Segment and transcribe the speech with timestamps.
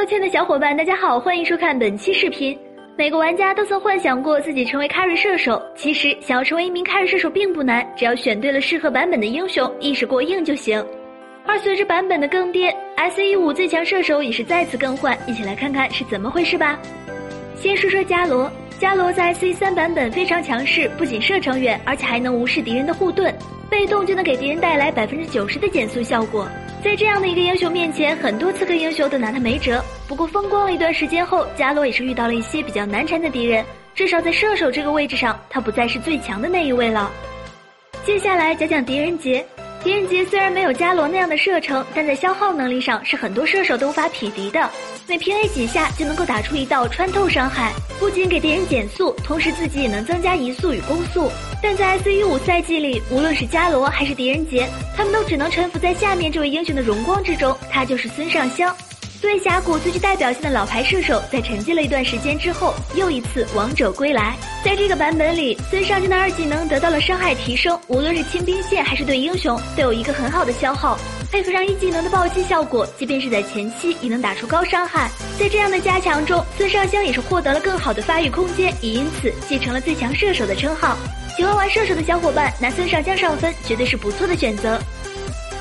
[0.00, 2.58] 各位亲爱的小伙伴，大家好，欢迎收看本期视频。
[2.96, 10.82] 每个玩家都曾幻想过自己成为 carry 射手，其实想要成为一名 carry 射手并不难，只要选对了适合版本的英雄，意识过硬就行。
[11.44, 12.74] 而随着版本的更迭
[13.10, 16.80] ，SE 五最强射手也是再次更换，一起来看看是怎么回事吧。
[17.54, 18.50] 先说说伽罗，
[18.80, 23.30] 伽罗在 C 三版本非常强势，不仅射程远，而且还能无视敌人的护盾，
[23.68, 26.48] 被动就能给敌人带来百分之九十的减速效果。
[26.82, 29.84] 在这样的一个英雄面前，很多刺客英雄都拿他没辙。
[30.08, 33.62] 不过风光了一段时间后，伽罗也是遇到了一些比较难缠的敌人，
[33.94, 37.10] 至少在射手这个位置上，他不再是最强的那一位了。
[38.06, 39.44] 接下来讲讲狄仁杰。
[39.82, 44.68] 狄仁杰虽然没有伽罗那样的射程，但在消耗能力上是很多射手都无法匹敌的。
[45.08, 51.32] 每平 A 几下就能够打出一道穿透伤害，不仅给敌人减速，同时自己也能增加移速与攻速。
[51.62, 58.76] 但在 S 一五赛季里，无论是伽罗还是狄仁杰，他们都只能臣服在下面这位英雄的荣光之中，他就是孙尚香。
[59.20, 64.34] 作为峡谷最具代表性的老牌射手，在沉寂了一段时间之后，又一次王者归来。
[64.64, 70.98] 在这个版本里，孙尚香的二技能得到了伤害提升，无论是清兵线还是对英雄，都有一个很好的消耗。
[71.30, 75.10] 配合上一技能的暴击效果，即便是在前期也能打出高伤害。
[75.38, 80.96] 在这样的加强中，孙尚香也是获得了更好的发育空间，也因此继承了最强射手的称号。
[81.36, 84.80] 喜欢玩射手的小伙伴，拿孙尚香上分绝对是不错的选择。